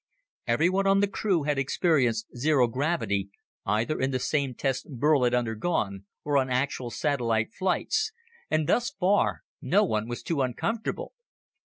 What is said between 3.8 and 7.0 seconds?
in the same tests Burl had undergone or on actual